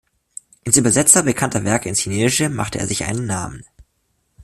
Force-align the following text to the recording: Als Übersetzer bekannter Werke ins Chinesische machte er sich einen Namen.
Als 0.65 0.77
Übersetzer 0.77 1.21
bekannter 1.21 1.63
Werke 1.63 1.87
ins 1.87 1.99
Chinesische 1.99 2.49
machte 2.49 2.79
er 2.79 2.87
sich 2.87 3.03
einen 3.03 3.27
Namen. 3.27 3.63